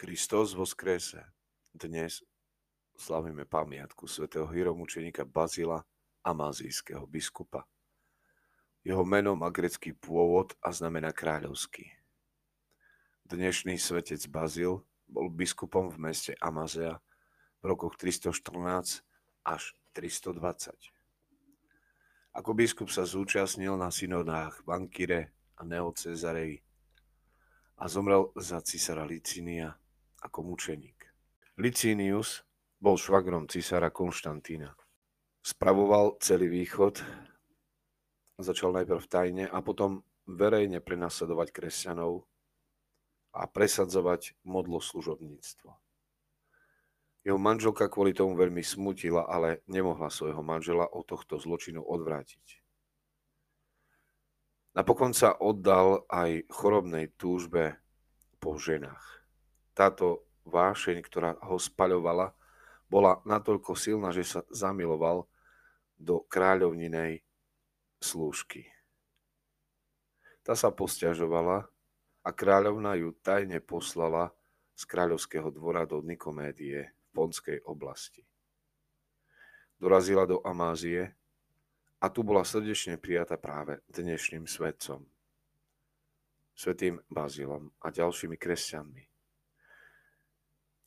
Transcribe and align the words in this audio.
Kristus 0.00 0.56
voskrese. 0.56 1.28
Dnes 1.76 2.24
slavíme 2.96 3.44
pamiatku 3.44 4.08
svätého 4.08 4.48
hieromučenika 4.48 5.28
Bazila 5.28 5.84
Amazijského 6.24 7.04
biskupa. 7.04 7.68
Jeho 8.80 9.04
meno 9.04 9.36
má 9.36 9.52
grecký 9.52 9.92
pôvod 9.92 10.56
a 10.64 10.72
znamená 10.72 11.12
kráľovský. 11.12 11.84
Dnešný 13.28 13.76
svetec 13.76 14.24
Bazil 14.32 14.80
bol 15.04 15.28
biskupom 15.28 15.92
v 15.92 16.00
meste 16.00 16.32
Amazea 16.40 16.96
v 17.60 17.64
rokoch 17.68 18.00
314 18.00 19.04
až 19.44 19.76
320. 19.92 20.80
Ako 22.40 22.56
biskup 22.56 22.88
sa 22.88 23.04
zúčastnil 23.04 23.76
na 23.76 23.92
synodách 23.92 24.64
v 24.64 24.80
a 25.28 25.60
Neocezareji 25.60 26.64
a 27.76 27.84
zomrel 27.84 28.32
za 28.40 28.64
císara 28.64 29.04
Licinia 29.04 29.76
ako 30.20 30.52
mučeník. 30.52 31.08
Licinius 31.60 32.44
bol 32.80 32.96
švagrom 32.96 33.44
cisára 33.48 33.92
Konštantína. 33.92 34.72
Spravoval 35.40 36.20
celý 36.20 36.48
východ, 36.48 37.00
začal 38.40 38.72
najprv 38.76 39.02
tajne 39.08 39.44
a 39.48 39.60
potom 39.60 40.04
verejne 40.24 40.80
prenasledovať 40.80 41.48
kresťanov 41.52 42.24
a 43.36 43.44
presadzovať 43.48 44.40
modlo 44.44 44.80
služobníctvo. 44.80 45.70
Jeho 47.20 47.36
manželka 47.36 47.92
kvôli 47.92 48.16
tomu 48.16 48.32
veľmi 48.32 48.64
smutila, 48.64 49.28
ale 49.28 49.60
nemohla 49.68 50.08
svojho 50.08 50.40
manžela 50.40 50.88
od 50.88 51.04
tohto 51.04 51.36
zločinu 51.36 51.84
odvrátiť. 51.84 52.64
Napokon 54.72 55.12
sa 55.12 55.36
oddal 55.36 56.08
aj 56.08 56.48
chorobnej 56.48 57.12
túžbe 57.20 57.76
po 58.40 58.56
ženách 58.56 59.19
táto 59.80 60.28
vášeň, 60.44 61.00
ktorá 61.00 61.40
ho 61.40 61.56
spaľovala, 61.56 62.36
bola 62.92 63.24
natoľko 63.24 63.72
silná, 63.72 64.12
že 64.12 64.28
sa 64.28 64.44
zamiloval 64.52 65.24
do 65.96 66.20
kráľovninej 66.28 67.24
slúžky. 67.96 68.68
Tá 70.44 70.52
sa 70.52 70.68
posťažovala 70.68 71.64
a 72.20 72.28
kráľovna 72.28 72.92
ju 73.00 73.16
tajne 73.24 73.64
poslala 73.64 74.36
z 74.76 74.84
kráľovského 74.84 75.48
dvora 75.48 75.88
do 75.88 76.04
Nikomédie 76.04 76.92
v 76.92 77.08
Ponskej 77.16 77.64
oblasti. 77.64 78.24
Dorazila 79.80 80.28
do 80.28 80.44
Amázie 80.44 81.16
a 82.00 82.12
tu 82.12 82.20
bola 82.20 82.44
srdečne 82.44 83.00
prijata 83.00 83.40
práve 83.40 83.80
dnešným 83.88 84.44
svetcom, 84.44 85.04
svetým 86.52 87.00
Bazilom 87.08 87.72
a 87.80 87.88
ďalšími 87.88 88.36
kresťanmi. 88.36 89.19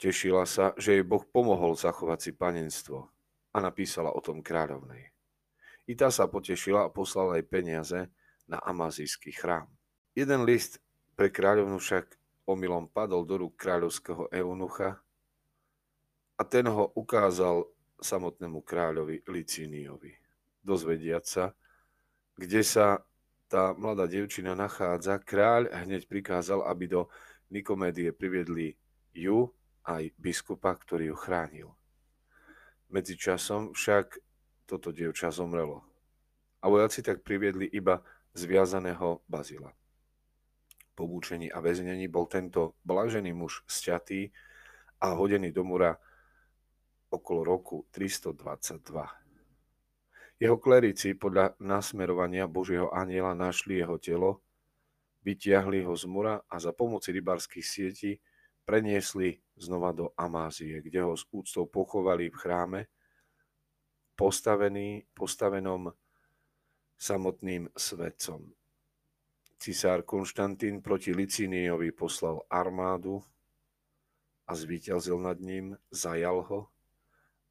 Tešila 0.03 0.43
sa, 0.43 0.75
že 0.75 0.99
jej 0.99 1.05
Boh 1.07 1.23
pomohol 1.23 1.79
zachovať 1.79 2.19
si 2.19 2.31
panenstvo 2.35 3.07
a 3.55 3.57
napísala 3.63 4.11
o 4.11 4.19
tom 4.19 4.43
kráľovnej. 4.43 5.15
I 5.87 5.95
tá 5.95 6.11
sa 6.11 6.27
potešila 6.27 6.83
a 6.83 6.91
poslala 6.91 7.39
jej 7.39 7.47
peniaze 7.47 8.11
na 8.43 8.59
amazijský 8.59 9.31
chrám. 9.31 9.71
Jeden 10.11 10.43
list 10.43 10.83
pre 11.15 11.31
kráľovnu 11.31 11.79
však 11.79 12.19
omylom 12.43 12.91
padol 12.91 13.23
do 13.23 13.47
rúk 13.47 13.55
kráľovského 13.55 14.27
eunucha 14.35 14.99
a 16.35 16.43
ten 16.43 16.67
ho 16.67 16.91
ukázal 16.99 17.63
samotnému 18.03 18.59
kráľovi 18.59 19.23
Licíniovi. 19.23 20.19
Dozvediať 20.59 21.23
sa, 21.23 21.55
kde 22.35 22.59
sa 22.59 23.07
tá 23.47 23.71
mladá 23.71 24.03
devčina 24.11 24.51
nachádza, 24.51 25.15
kráľ 25.23 25.71
hneď 25.71 26.11
prikázal, 26.11 26.67
aby 26.67 26.91
do 26.91 27.01
Nikomédie 27.47 28.11
priviedli 28.11 28.75
ju 29.15 29.47
aj 29.83 30.15
biskupa, 30.15 30.71
ktorý 30.75 31.11
ju 31.11 31.17
chránil. 31.19 31.69
Medzi 32.87 33.19
časom 33.19 33.75
však 33.75 34.15
toto 34.63 34.95
dievča 34.95 35.33
zomrelo 35.33 35.83
a 36.63 36.71
vojaci 36.71 37.03
tak 37.03 37.27
priviedli 37.27 37.67
iba 37.67 37.99
zviazaného 38.31 39.27
Bazila. 39.27 39.75
Po 40.95 41.09
mučení 41.09 41.51
a 41.51 41.59
väznení 41.59 42.07
bol 42.07 42.31
tento 42.31 42.79
blažený 42.87 43.35
muž 43.35 43.67
sťatý 43.67 44.31
a 45.03 45.11
hodený 45.11 45.51
do 45.51 45.67
mura 45.67 45.99
okolo 47.11 47.43
roku 47.43 47.83
322. 47.91 50.39
Jeho 50.39 50.57
klerici 50.57 51.13
podľa 51.13 51.59
nasmerovania 51.59 52.47
Božieho 52.47 52.89
aniela 52.89 53.35
našli 53.35 53.83
jeho 53.83 53.99
telo, 53.99 54.41
vytiahli 55.27 55.83
ho 55.83 55.93
z 55.93 56.07
mura 56.07 56.39
a 56.47 56.55
za 56.57 56.71
pomoci 56.71 57.11
rybárskych 57.11 57.63
sietí 57.63 58.11
preniesli 58.63 59.42
znova 59.57 59.93
do 59.93 60.11
Amázie, 60.17 60.81
kde 60.81 61.01
ho 61.01 61.13
s 61.17 61.25
úctou 61.31 61.65
pochovali 61.65 62.29
v 62.29 62.35
chráme, 62.35 62.81
postavený, 64.15 65.05
postavenom 65.13 65.93
samotným 66.97 67.69
svetcom. 67.73 68.53
Cisár 69.59 70.03
Konštantín 70.03 70.83
proti 70.83 71.15
Licíniovi 71.15 71.95
poslal 71.95 72.43
armádu 72.51 73.23
a 74.43 74.51
zvíťazil 74.51 75.19
nad 75.23 75.39
ním, 75.39 75.79
zajal 75.87 76.43
ho 76.43 76.59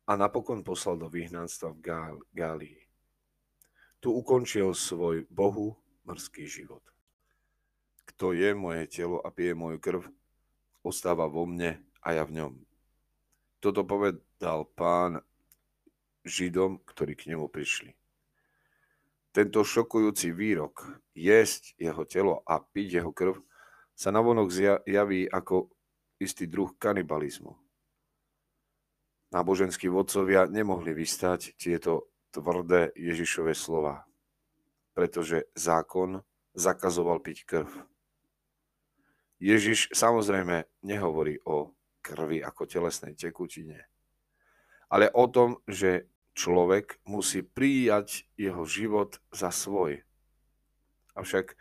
a 0.05 0.13
napokon 0.17 0.61
poslal 0.61 1.01
do 1.01 1.09
vyhnanstva 1.09 1.73
v 1.73 1.81
Gálii. 2.35 2.81
Tu 4.03 4.13
ukončil 4.13 4.75
svoj 4.75 5.25
bohu 5.31 5.79
mrzký 6.05 6.45
život. 6.45 6.83
Kto 8.05 8.35
je 8.35 8.51
moje 8.53 8.91
telo 8.91 9.23
a 9.23 9.31
pije 9.31 9.55
moju 9.55 9.79
krv, 9.79 10.03
ostáva 10.83 11.31
vo 11.31 11.47
mne 11.47 11.81
a 12.03 12.19
ja 12.19 12.23
v 12.27 12.35
ňom. 12.43 12.53
Toto 13.63 13.87
povedal 13.87 14.67
pán 14.75 15.23
Židom, 16.23 16.83
ktorí 16.87 17.19
k 17.19 17.35
nemu 17.35 17.47
prišli. 17.51 17.95
Tento 19.33 19.65
šokujúci 19.65 20.31
výrok, 20.31 21.03
jesť 21.17 21.73
jeho 21.81 22.05
telo 22.05 22.45
a 22.45 22.61
piť 22.61 23.01
jeho 23.01 23.11
krv, 23.11 23.41
sa 23.97 24.13
navonok 24.13 24.53
javí 24.85 25.25
ako 25.25 25.73
istý 26.21 26.47
druh 26.47 26.71
kanibalizmu. 26.77 27.57
Náboženskí 29.33 29.89
vodcovia 29.89 30.45
nemohli 30.45 30.93
vystať 30.93 31.57
tieto 31.57 32.13
tvrdé 32.29 32.93
Ježišové 32.93 33.57
slova, 33.57 34.05
pretože 34.93 35.49
zákon 35.57 36.21
zakazoval 36.53 37.25
piť 37.25 37.49
krv. 37.49 37.73
Ježiš 39.41 39.91
samozrejme 39.97 40.69
nehovorí 40.85 41.41
o 41.49 41.73
krvi 42.03 42.43
ako 42.43 42.67
telesnej 42.67 43.15
tekutine, 43.15 43.87
ale 44.91 45.09
o 45.15 45.25
tom, 45.31 45.63
že 45.65 46.11
človek 46.35 47.01
musí 47.07 47.41
prijať 47.47 48.27
jeho 48.37 48.67
život 48.67 49.23
za 49.33 49.49
svoj. 49.49 50.05
Avšak 51.17 51.57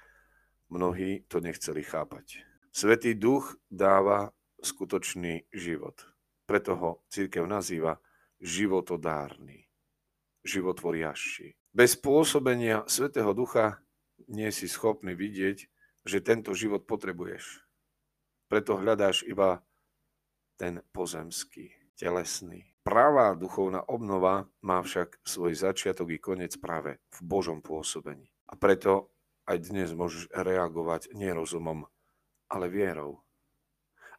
mnohí 0.71 1.23
to 1.27 1.43
nechceli 1.43 1.83
chápať. 1.83 2.43
Svetý 2.71 3.15
duch 3.15 3.59
dáva 3.67 4.31
skutočný 4.63 5.47
život. 5.51 6.07
Preto 6.47 6.75
ho 6.75 6.91
církev 7.11 7.43
nazýva 7.43 7.99
životodárny, 8.39 9.67
životvoriaši. 10.47 11.55
Bez 11.71 11.95
pôsobenia 11.95 12.83
Svetého 12.87 13.31
Ducha 13.31 13.79
nie 14.27 14.51
si 14.51 14.67
schopný 14.67 15.15
vidieť, 15.15 15.67
že 16.07 16.23
tento 16.23 16.51
život 16.55 16.87
potrebuješ. 16.87 17.63
Preto 18.51 18.75
hľadáš 18.75 19.23
iba 19.23 19.63
ten 20.61 20.85
pozemský, 20.93 21.73
telesný. 21.97 22.69
Pravá 22.85 23.33
duchovná 23.33 23.81
obnova 23.89 24.45
má 24.61 24.85
však 24.85 25.17
svoj 25.25 25.57
začiatok 25.57 26.13
i 26.13 26.21
koniec 26.21 26.53
práve 26.61 27.01
v 27.17 27.19
Božom 27.25 27.65
pôsobení. 27.65 28.29
A 28.45 28.53
preto 28.53 29.09
aj 29.49 29.57
dnes 29.73 29.89
môžeš 29.97 30.29
reagovať 30.29 31.17
nerozumom, 31.17 31.89
ale 32.45 32.69
vierou. 32.69 33.25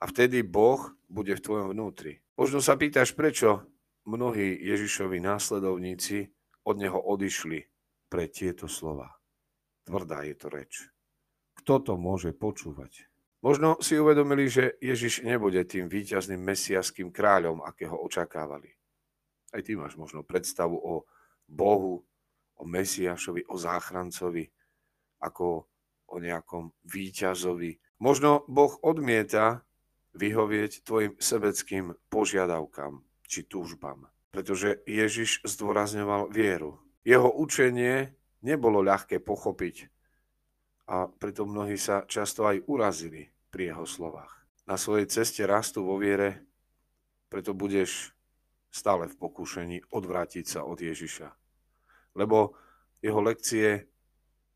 A 0.03 0.11
vtedy 0.11 0.43
Boh 0.43 0.91
bude 1.07 1.39
v 1.39 1.45
tvojom 1.47 1.79
vnútri. 1.79 2.19
Možno 2.35 2.59
sa 2.59 2.75
pýtaš, 2.75 3.15
prečo 3.15 3.63
mnohí 4.03 4.59
Ježišovi 4.67 5.23
následovníci 5.23 6.27
od 6.67 6.75
neho 6.75 6.99
odišli 6.99 7.71
pre 8.11 8.27
tieto 8.27 8.67
slova. 8.67 9.15
Tvrdá 9.87 10.27
je 10.27 10.35
to 10.35 10.51
reč. 10.51 10.91
Kto 11.63 11.79
to 11.79 11.95
môže 11.95 12.35
počúvať? 12.35 13.12
Možno 13.43 13.83
si 13.83 13.99
uvedomili, 13.99 14.47
že 14.47 14.79
Ježiš 14.79 15.27
nebude 15.27 15.59
tým 15.67 15.91
víťazným 15.91 16.39
mesiaským 16.39 17.11
kráľom, 17.11 17.67
akého 17.67 17.99
očakávali. 17.99 18.71
Aj 19.51 19.61
ty 19.67 19.75
máš 19.75 19.99
možno 19.99 20.23
predstavu 20.23 20.79
o 20.79 21.03
Bohu, 21.51 22.07
o 22.55 22.65
Mesiašovi, 22.65 23.51
o 23.51 23.59
záchrancovi, 23.59 24.47
ako 25.19 25.67
o 26.07 26.17
nejakom 26.23 26.71
víťazovi. 26.87 27.83
Možno 27.99 28.47
Boh 28.47 28.79
odmieta 28.79 29.67
vyhovieť 30.15 30.87
tvojim 30.87 31.13
sebeckým 31.19 31.99
požiadavkám 32.15 33.03
či 33.27 33.43
túžbám, 33.43 34.07
pretože 34.31 34.87
Ježiš 34.87 35.43
zdôrazňoval 35.43 36.31
vieru. 36.31 36.79
Jeho 37.03 37.27
učenie 37.27 38.15
nebolo 38.45 38.85
ľahké 38.87 39.19
pochopiť 39.19 39.91
a 40.89 41.07
preto 41.07 41.47
mnohí 41.47 41.79
sa 41.79 42.07
často 42.09 42.47
aj 42.47 42.67
urazili 42.67 43.31
pri 43.53 43.73
jeho 43.73 43.87
slovách. 43.87 44.43
na 44.67 44.79
svojej 44.79 45.11
ceste 45.11 45.43
rastu 45.43 45.83
vo 45.83 45.99
viere, 45.99 46.47
preto 47.27 47.57
budeš 47.57 48.15
stále 48.73 49.11
v 49.11 49.19
pokúšení 49.19 49.85
odvrátiť 49.91 50.45
sa 50.47 50.61
od 50.63 50.79
Ježiša. 50.81 51.29
Lebo 52.17 52.57
jeho 53.03 53.21
lekcie 53.21 53.89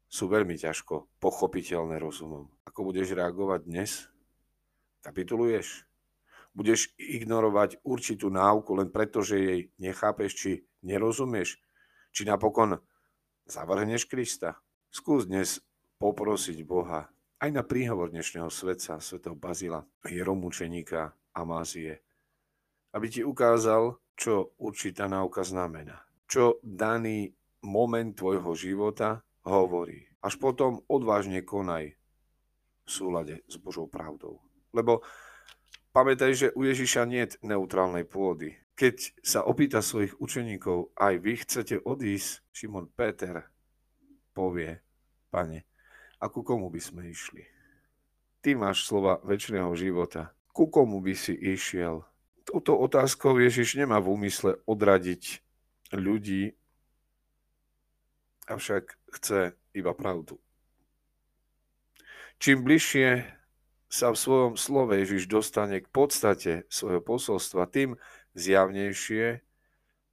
sú 0.07 0.31
veľmi 0.31 0.55
ťažko 0.55 1.19
pochopiteľné 1.19 1.99
rozumom. 1.99 2.47
Ako 2.65 2.87
budeš 2.87 3.13
reagovať 3.13 3.61
dnes? 3.67 4.07
Kapituluješ? 5.03 5.85
Budeš 6.57 6.95
ignorovať 6.97 7.85
určitú 7.85 8.33
náuku 8.33 8.73
len 8.79 8.89
preto, 8.89 9.21
že 9.21 9.37
jej 9.37 9.61
nechápeš, 9.77 10.31
či 10.33 10.51
nerozumieš? 10.81 11.61
Či 12.15 12.25
napokon 12.25 12.81
zavrhneš 13.45 14.09
Krista? 14.09 14.57
Skús 14.89 15.29
dnes 15.29 15.61
poprosiť 15.97 16.61
Boha 16.63 17.09
aj 17.37 17.51
na 17.53 17.61
príhovor 17.65 18.13
dnešného 18.13 18.49
svetca, 18.49 19.01
svetého 19.01 19.37
Bazila, 19.37 19.85
hieromučeníka 20.09 21.13
Amázie, 21.37 22.01
aby 22.97 23.07
ti 23.13 23.21
ukázal, 23.21 24.01
čo 24.17 24.57
určitá 24.57 25.05
náuka 25.05 25.45
znamená. 25.45 26.01
Čo 26.25 26.57
daný 26.65 27.37
moment 27.61 28.17
tvojho 28.17 28.57
života 28.57 29.21
hovorí. 29.45 30.09
Až 30.25 30.41
potom 30.41 30.81
odvážne 30.89 31.45
konaj 31.45 31.93
v 32.87 32.89
súlade 32.89 33.45
s 33.45 33.61
Božou 33.61 33.85
pravdou. 33.85 34.41
Lebo 34.73 35.05
pamätaj, 35.93 36.33
že 36.33 36.49
u 36.57 36.65
Ježiša 36.65 37.05
nie 37.05 37.29
je 37.29 37.37
neutrálnej 37.45 38.09
pôdy. 38.09 38.57
Keď 38.77 39.21
sa 39.21 39.45
opýta 39.45 39.85
svojich 39.85 40.17
učeníkov, 40.17 40.97
aj 40.97 41.15
vy 41.21 41.33
chcete 41.41 41.77
odísť, 41.85 42.49
Šimon 42.53 42.89
Peter 42.93 43.45
povie, 44.33 44.81
pane, 45.29 45.65
a 46.21 46.25
ku 46.33 46.41
komu 46.41 46.73
by 46.73 46.81
sme 46.81 47.03
išli? 47.11 47.45
Ty 48.41 48.57
máš 48.57 48.87
slova 48.87 49.21
väčšného 49.27 49.73
života. 49.77 50.33
Ku 50.55 50.71
komu 50.71 51.03
by 51.03 51.13
si 51.13 51.35
išiel? 51.35 52.07
Touto 52.47 52.79
otázkou 52.79 53.37
Ježiš 53.43 53.75
nemá 53.75 53.99
v 53.99 54.15
úmysle 54.15 54.63
odradiť 54.71 55.43
ľudí, 55.91 56.55
avšak 58.47 58.95
chce 59.19 59.59
iba 59.75 59.93
pravdu. 59.93 60.39
Čím 62.39 62.63
bližšie 62.63 63.27
sa 63.91 64.13
v 64.13 64.21
svojom 64.21 64.55
slove 64.55 64.95
Ježiš 64.95 65.27
dostane 65.27 65.83
k 65.83 65.89
podstate 65.91 66.53
svojho 66.71 67.03
posolstva, 67.03 67.67
tým 67.67 67.99
zjavnejšie 68.39 69.43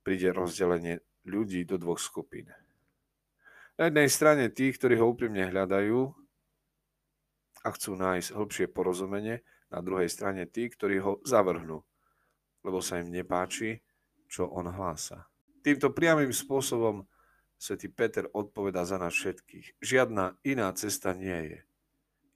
príde 0.01 0.29
rozdelenie 0.31 1.03
ľudí 1.27 1.67
do 1.67 1.77
dvoch 1.77 1.99
skupín. 1.99 2.49
Na 3.73 3.89
jednej 3.89 4.09
strane 4.09 4.53
tých, 4.53 4.77
ktorí 4.77 5.01
ho 5.01 5.09
úprimne 5.09 5.49
hľadajú 5.49 6.13
a 7.65 7.67
chcú 7.73 7.91
nájsť 7.97 8.29
hĺbšie 8.37 8.65
porozumenie, 8.69 9.41
na 9.73 9.81
druhej 9.81 10.05
strane 10.05 10.45
tí, 10.45 10.69
ktorí 10.69 11.01
ho 11.01 11.17
zavrhnú, 11.25 11.81
lebo 12.61 12.77
sa 12.85 13.01
im 13.01 13.09
nepáči, 13.09 13.81
čo 14.29 14.45
on 14.45 14.69
hlása. 14.69 15.25
Týmto 15.65 15.89
priamým 15.89 16.29
spôsobom 16.29 17.09
svätý 17.57 17.89
Peter 17.89 18.29
odpoveda 18.29 18.85
za 18.85 19.01
nás 19.01 19.17
všetkých. 19.17 19.81
Žiadna 19.81 20.37
iná 20.45 20.69
cesta 20.77 21.17
nie 21.17 21.39
je. 21.49 21.59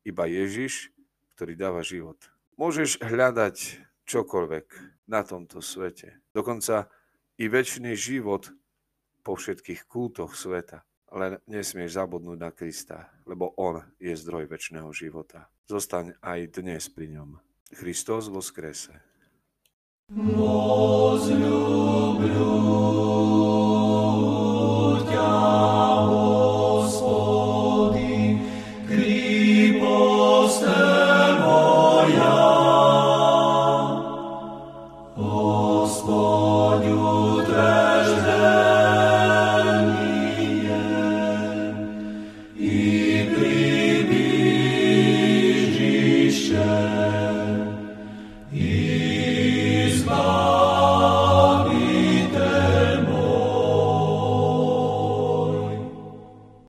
Iba 0.10 0.26
Ježiš, 0.26 0.90
ktorý 1.38 1.54
dáva 1.54 1.86
život. 1.86 2.18
Môžeš 2.58 3.04
hľadať 3.04 3.86
čokoľvek 4.08 4.66
na 5.06 5.22
tomto 5.22 5.62
svete. 5.62 6.24
Dokonca 6.34 6.90
i 7.38 7.46
väčší 7.46 7.94
život 7.94 8.50
po 9.22 9.36
všetkých 9.36 9.86
kútoch 9.86 10.34
sveta. 10.34 10.87
Len 11.13 11.37
nesmieš 11.45 12.01
zabudnúť 12.01 12.39
na 12.41 12.49
Krista, 12.51 13.13
lebo 13.29 13.53
On 13.61 13.85
je 14.01 14.17
zdroj 14.17 14.49
väčšného 14.49 14.89
života. 14.97 15.53
Zostaň 15.69 16.17
aj 16.25 16.57
dnes 16.57 16.89
pri 16.89 17.13
ňom. 17.21 17.37
Christos 17.73 18.33
vo 18.33 18.41
skrese. 18.41 18.97
Возлюблю 20.09 21.53
тебя, 25.09 26.46